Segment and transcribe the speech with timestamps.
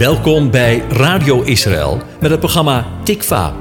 [0.00, 3.56] Welkom bij Radio Israël met het programma Tikva.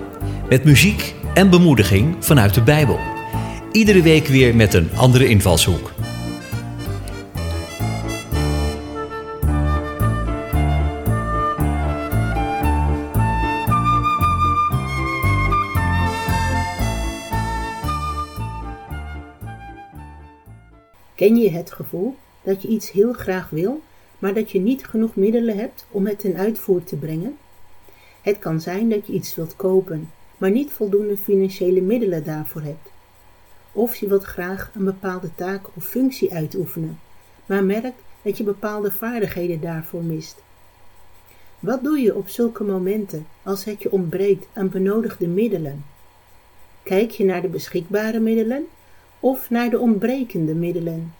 [0.50, 3.00] Met muziek en bemoediging vanuit de Bijbel.
[3.72, 5.92] Iedere week weer met een andere invalshoek.
[21.16, 23.82] Ken je het gevoel dat je iets heel graag wil,
[24.20, 27.38] maar dat je niet genoeg middelen hebt om het ten uitvoer te brengen?
[28.22, 32.92] Het kan zijn dat je iets wilt kopen, maar niet voldoende financiële middelen daarvoor hebt.
[33.72, 37.00] Of je wilt graag een bepaalde taak of functie uitoefenen,
[37.46, 40.42] maar merkt dat je bepaalde vaardigheden daarvoor mist.
[41.60, 45.86] Wat doe je op zulke momenten als het je ontbreekt aan benodigde middelen?
[46.84, 48.68] Kijk je naar de beschikbare middelen
[49.20, 51.14] of naar de ontbrekende middelen?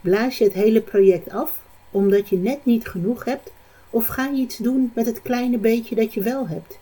[0.00, 3.52] Blaas je het hele project af omdat je net niet genoeg hebt
[3.90, 6.78] of ga je iets doen met het kleine beetje dat je wel hebt?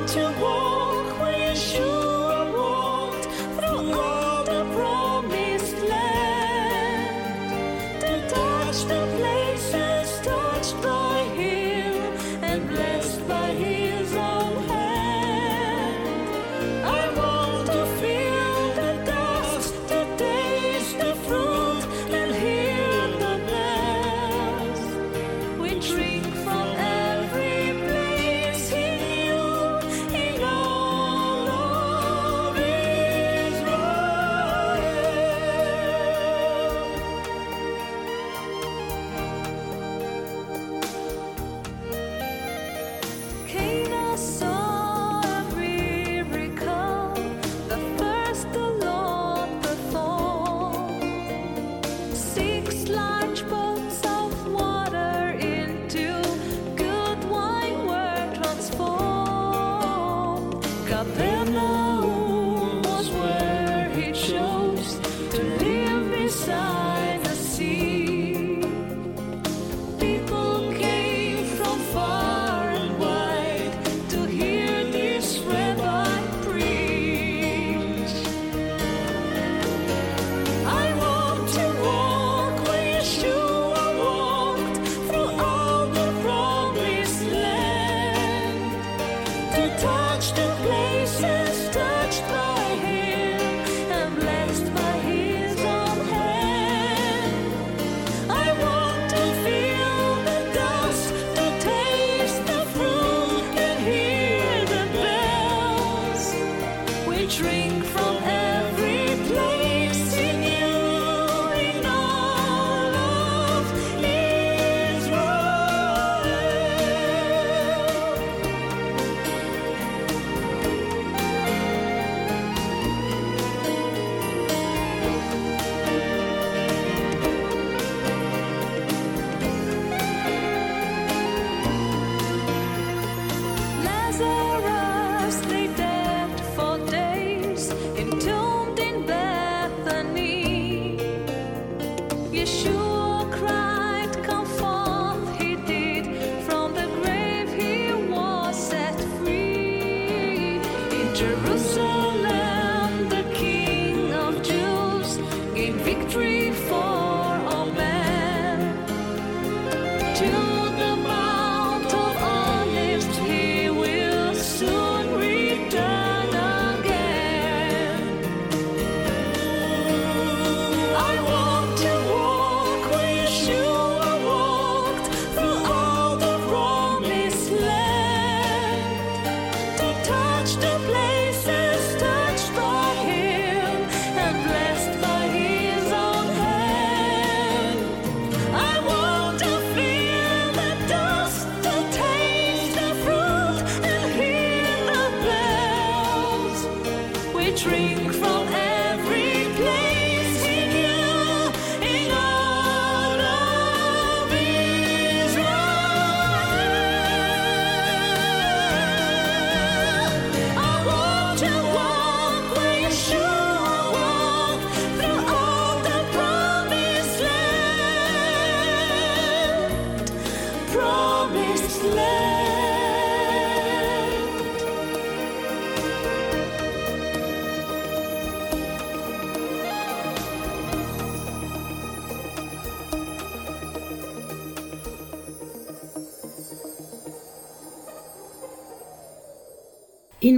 [0.00, 0.59] Want to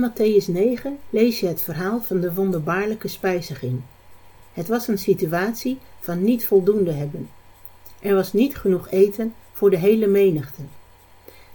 [0.03, 3.81] In Matthäus 9 lees je het verhaal van de wonderbaarlijke spijziging.
[4.53, 7.29] Het was een situatie van niet voldoende hebben.
[8.01, 10.63] Er was niet genoeg eten voor de hele menigte.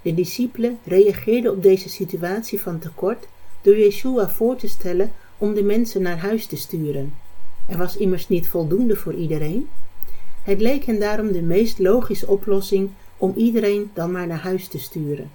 [0.01, 3.27] De discipelen reageerden op deze situatie van tekort
[3.61, 7.13] door Yeshua voor te stellen om de mensen naar huis te sturen.
[7.67, 9.69] Er was immers niet voldoende voor iedereen.
[10.43, 14.79] Het leek hen daarom de meest logische oplossing om iedereen dan maar naar huis te
[14.79, 15.31] sturen.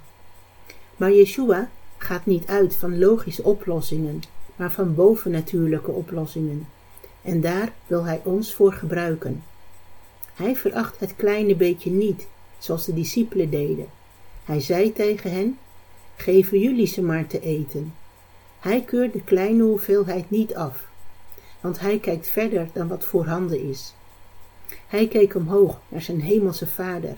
[0.97, 1.69] Maar Yeshua
[2.03, 4.21] gaat niet uit van logische oplossingen,
[4.55, 6.67] maar van bovennatuurlijke oplossingen.
[7.21, 9.43] En daar wil hij ons voor gebruiken.
[10.33, 12.27] Hij veracht het kleine beetje niet,
[12.57, 13.87] zoals de discipelen deden.
[14.43, 15.57] Hij zei tegen hen:
[16.15, 17.93] Geven jullie ze maar te eten.
[18.59, 20.87] Hij keurt de kleine hoeveelheid niet af,
[21.61, 23.93] want hij kijkt verder dan wat voorhanden is.
[24.87, 27.15] Hij keek omhoog naar zijn hemelse vader.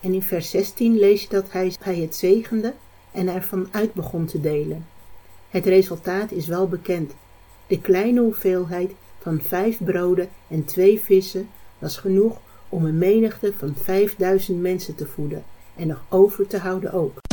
[0.00, 2.74] En in vers 16 lees je dat hij, hij het zegende
[3.16, 4.86] en ervan uit begon te delen.
[5.48, 7.12] Het resultaat is wel bekend.
[7.66, 11.48] De kleine hoeveelheid van vijf broden en twee vissen
[11.78, 15.44] was genoeg om een menigte van vijfduizend mensen te voeden
[15.76, 17.25] en nog over te houden ook.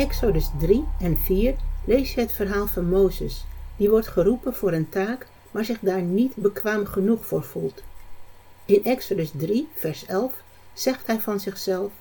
[0.00, 1.54] Exodus 3 en 4
[1.84, 3.44] lees je het verhaal van Mozes,
[3.76, 7.82] die wordt geroepen voor een taak, maar zich daar niet bekwaam genoeg voor voelt.
[8.64, 10.32] In Exodus 3, vers 11
[10.72, 11.92] zegt hij van zichzelf: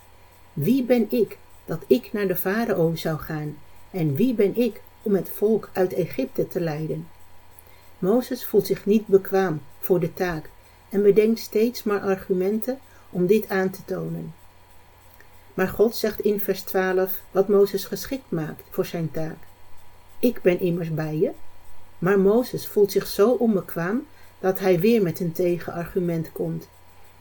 [0.54, 3.58] Wie ben ik dat ik naar de farao zou gaan?
[3.92, 7.08] En wie ben ik om het volk uit Egypte te leiden?
[7.98, 10.50] Mozes voelt zich niet bekwaam voor de taak
[10.90, 12.80] en bedenkt steeds maar argumenten
[13.10, 14.39] om dit aan te tonen.
[15.60, 19.38] Maar God zegt in vers 12 wat Mozes geschikt maakt voor zijn taak.
[20.20, 21.32] Ik ben immers bij je.
[21.98, 24.06] Maar Mozes voelt zich zo onbekwaam
[24.40, 26.70] dat hij weer met een tegenargument komt.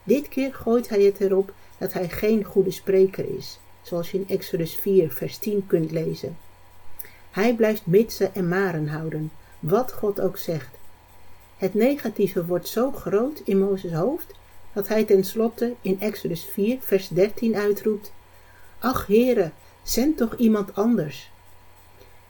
[0.04, 4.28] Dit keer gooit hij het erop dat hij geen goede spreker is, zoals je in
[4.28, 6.36] Exodus 4 vers 10 kunt lezen.
[7.30, 10.74] Hij blijft mitsen en maren houden, wat God ook zegt.
[11.56, 14.34] Het negatieve wordt zo groot in Mozes hoofd
[14.72, 18.12] dat hij tenslotte in Exodus 4, vers 13 uitroept:
[18.78, 19.50] Ach, Heere,
[19.82, 21.30] zend toch iemand anders.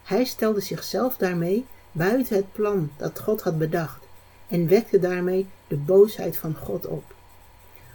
[0.05, 4.05] Hij stelde zichzelf daarmee buiten het plan dat God had bedacht
[4.49, 7.15] en wekte daarmee de boosheid van God op.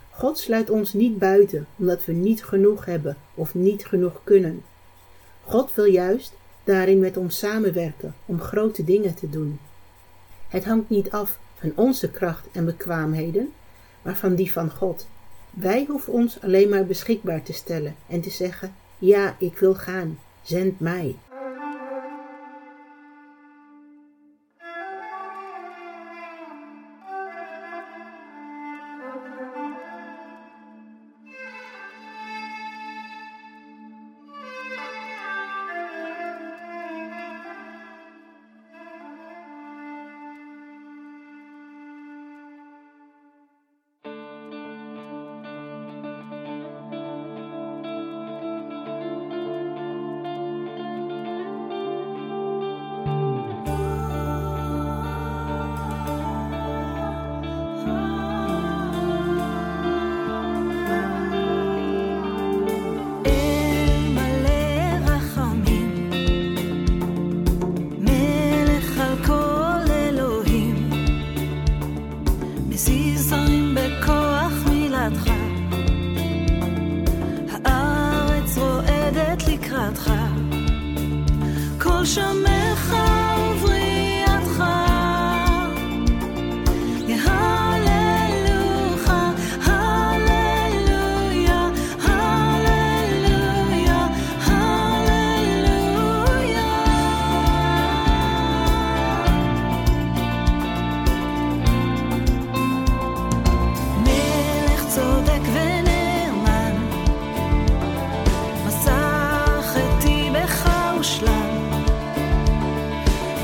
[0.10, 4.63] God sluit ons niet buiten omdat we niet genoeg hebben of niet genoeg kunnen.
[5.45, 6.33] God wil juist
[6.63, 9.60] daarin met ons samenwerken om grote dingen te doen.
[10.48, 13.53] Het hangt niet af van onze kracht en bekwaamheden,
[14.01, 15.07] maar van die van God.
[15.53, 20.19] Wij hoeven ons alleen maar beschikbaar te stellen en te zeggen: Ja, ik wil gaan,
[20.41, 21.15] zend mij.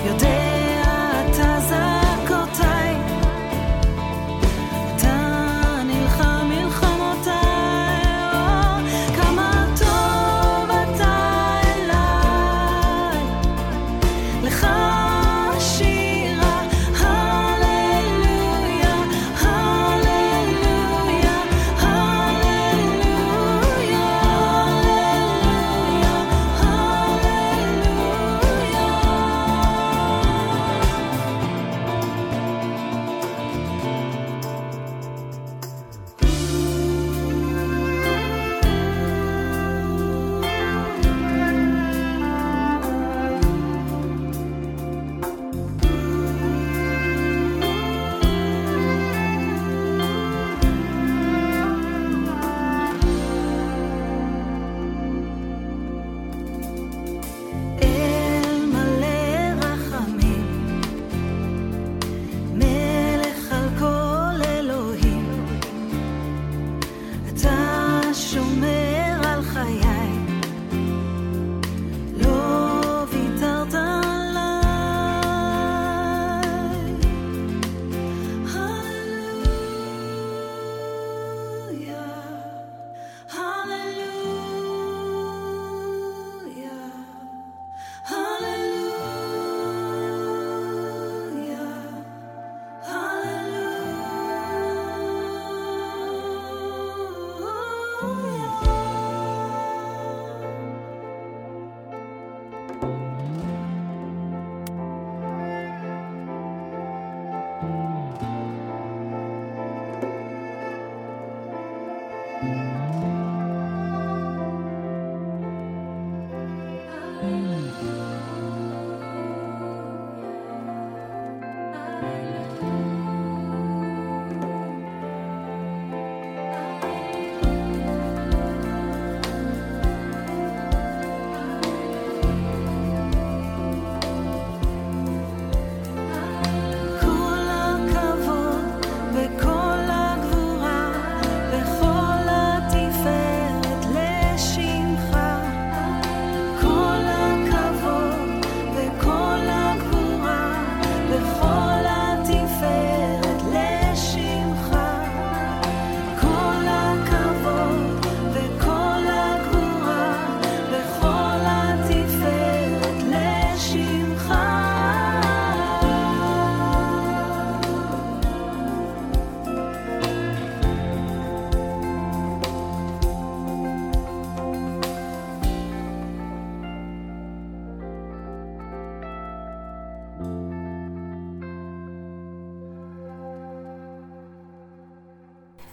[0.06, 0.29] You'll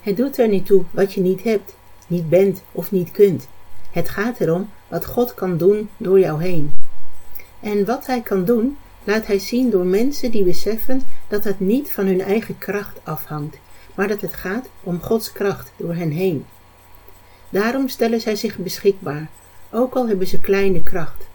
[0.07, 1.75] Het doet er niet toe wat je niet hebt,
[2.07, 3.49] niet bent of niet kunt.
[3.91, 6.73] Het gaat erom wat God kan doen door jou heen.
[7.61, 11.91] En wat Hij kan doen, laat Hij zien door mensen die beseffen dat het niet
[11.91, 13.59] van hun eigen kracht afhangt,
[13.95, 16.47] maar dat het gaat om Gods kracht door hen heen.
[17.49, 19.29] Daarom stellen zij zich beschikbaar,
[19.71, 21.27] ook al hebben ze kleine kracht.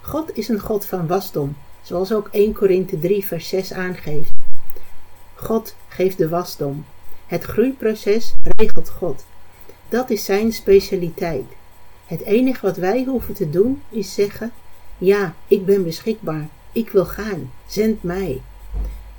[0.00, 4.30] God is een God van wasdom, zoals ook 1 Korinthe 3 vers 6 aangeeft.
[5.34, 6.84] God geeft de wasdom.
[7.28, 9.24] Het groeiproces regelt God.
[9.88, 11.44] Dat is zijn specialiteit.
[12.06, 14.52] Het enige wat wij hoeven te doen is zeggen:
[14.98, 16.48] Ja, ik ben beschikbaar.
[16.72, 17.52] Ik wil gaan.
[17.66, 18.40] Zend mij.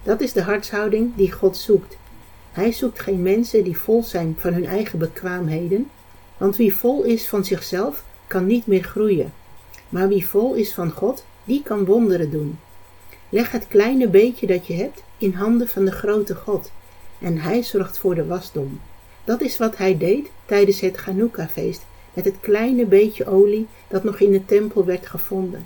[0.03, 1.97] Dat is de hartshouding die God zoekt.
[2.51, 5.89] Hij zoekt geen mensen die vol zijn van hun eigen bekwaamheden,
[6.37, 9.33] want wie vol is van zichzelf kan niet meer groeien.
[9.89, 12.59] Maar wie vol is van God, die kan wonderen doen.
[13.29, 16.71] Leg het kleine beetje dat je hebt in handen van de grote God
[17.19, 18.79] en hij zorgt voor de wasdom.
[19.23, 24.19] Dat is wat hij deed tijdens het Chanukka-feest met het kleine beetje olie dat nog
[24.19, 25.65] in de tempel werd gevonden.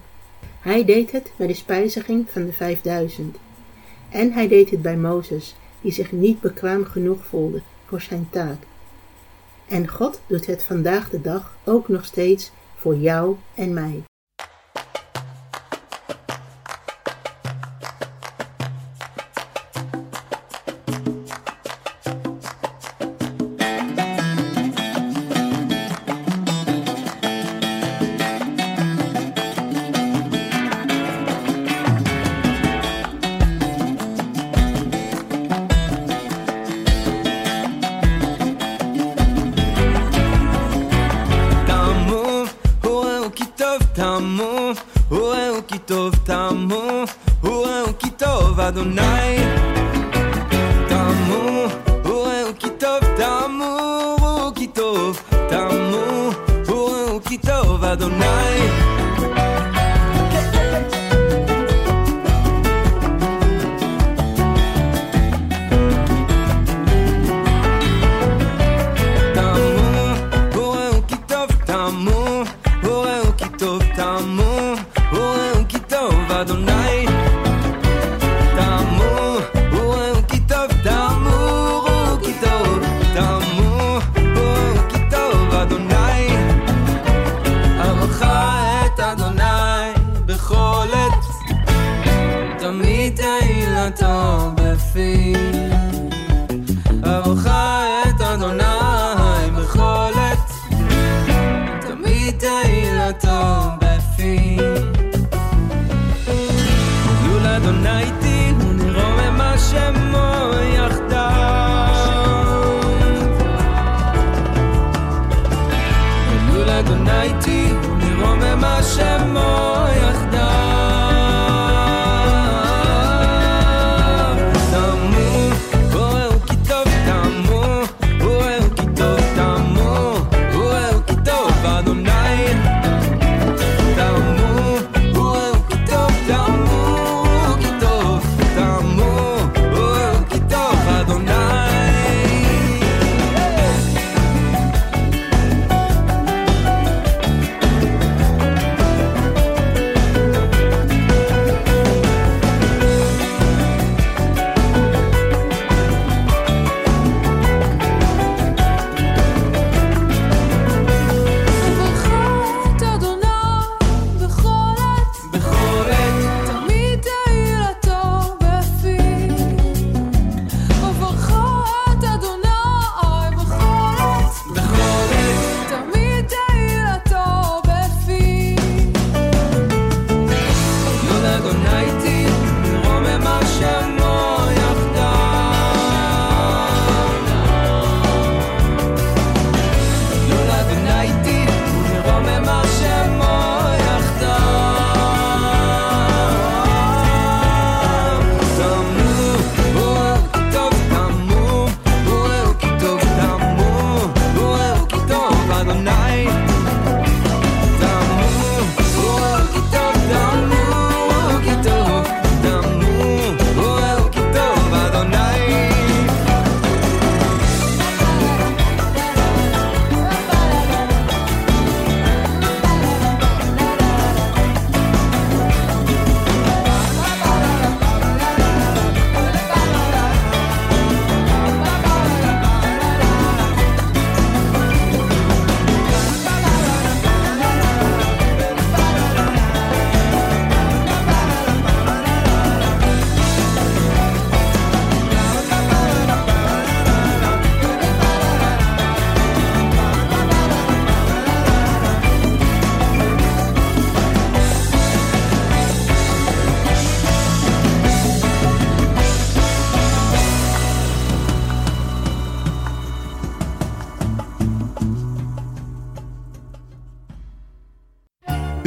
[0.59, 3.37] Hij deed het bij de spijziging van de vijfduizend.
[4.09, 8.57] En hij deed het bij Mozes, die zich niet bekwaam genoeg voelde voor zijn taak.
[9.67, 14.03] En God doet het vandaag de dag ook nog steeds voor jou en mij.
[43.72, 44.72] טוב תמו,
[45.10, 47.04] וראו כי טוב תמו,
[47.42, 49.36] וראו כי טוב אדוני.
[50.88, 51.66] תמו,
[52.04, 56.30] וראו כי טוב תמו, וראו כי טוב תמו,
[56.66, 58.68] וראו כי טוב אדוני.